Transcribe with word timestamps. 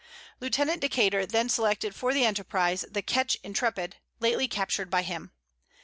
Lieutenant 0.39 0.81
Decater 0.81 1.27
then 1.29 1.47
selected 1.47 1.93
for 1.93 2.11
the 2.11 2.25
enterprise 2.25 2.83
the 2.89 3.03
ketch 3.03 3.37
Intrepid, 3.43 3.97
lately 4.19 4.47
captured 4.47 4.89
by 4.89 5.03
him. 5.03 5.31